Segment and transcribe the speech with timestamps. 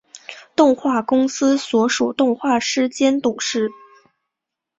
[0.55, 3.69] 动画公司所属动画师兼董事。